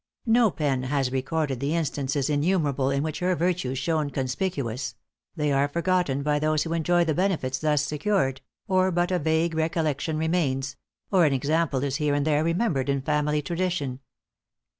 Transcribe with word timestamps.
No 0.25 0.49
pen 0.49 0.81
has 0.81 1.11
recorded 1.11 1.59
the 1.59 1.75
instances 1.75 2.27
innumerable 2.27 2.89
in 2.89 3.03
which 3.03 3.19
her 3.19 3.35
virtues 3.35 3.77
shone 3.77 4.09
conspicuous; 4.09 4.95
they 5.35 5.51
are 5.51 5.67
forgotten 5.67 6.23
by 6.23 6.39
those 6.39 6.63
who 6.63 6.73
enjoy 6.73 7.03
the 7.05 7.13
benefits 7.13 7.59
thus 7.59 7.83
secured; 7.85 8.41
or 8.67 8.89
but 8.91 9.11
a 9.11 9.19
vague 9.19 9.53
recollection 9.53 10.17
remains 10.17 10.75
or 11.11 11.25
an 11.25 11.33
example 11.33 11.83
is 11.83 11.97
here 11.97 12.15
and 12.15 12.25
there 12.25 12.43
remembered 12.43 12.89
in 12.89 13.03
family 13.03 13.43
tradition. 13.43 13.99